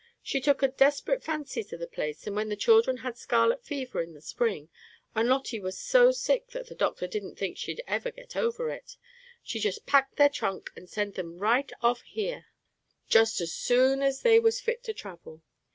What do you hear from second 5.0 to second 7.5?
and Lotty was so sick that the doctor didn't